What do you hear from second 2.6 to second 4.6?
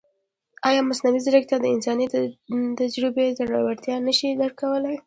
تجربې ژورتیا نه شي درک